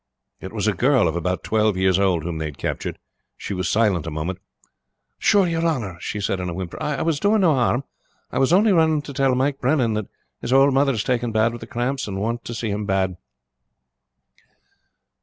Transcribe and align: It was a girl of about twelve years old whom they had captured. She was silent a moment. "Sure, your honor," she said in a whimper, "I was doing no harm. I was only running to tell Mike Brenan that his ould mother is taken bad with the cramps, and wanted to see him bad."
It 0.39 0.51
was 0.51 0.65
a 0.65 0.73
girl 0.73 1.07
of 1.07 1.15
about 1.15 1.43
twelve 1.43 1.77
years 1.77 1.99
old 1.99 2.23
whom 2.23 2.39
they 2.39 2.45
had 2.45 2.57
captured. 2.57 2.97
She 3.37 3.53
was 3.53 3.69
silent 3.69 4.07
a 4.07 4.09
moment. 4.09 4.39
"Sure, 5.19 5.45
your 5.47 5.63
honor," 5.63 5.97
she 5.99 6.19
said 6.19 6.39
in 6.39 6.49
a 6.49 6.55
whimper, 6.55 6.81
"I 6.81 7.03
was 7.03 7.19
doing 7.19 7.41
no 7.41 7.53
harm. 7.53 7.83
I 8.31 8.39
was 8.39 8.51
only 8.51 8.71
running 8.71 9.03
to 9.03 9.13
tell 9.13 9.35
Mike 9.35 9.61
Brenan 9.61 9.93
that 9.93 10.07
his 10.39 10.51
ould 10.51 10.73
mother 10.73 10.93
is 10.93 11.03
taken 11.03 11.31
bad 11.31 11.51
with 11.51 11.61
the 11.61 11.67
cramps, 11.67 12.07
and 12.07 12.19
wanted 12.19 12.45
to 12.45 12.55
see 12.55 12.71
him 12.71 12.87
bad." 12.87 13.15